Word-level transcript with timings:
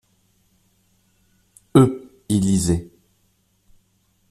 Eux, 1.75 2.09
ils 2.27 2.39
lisaient. 2.39 2.89